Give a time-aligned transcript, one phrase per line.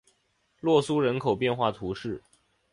[0.59, 2.23] 洛苏人口变化图示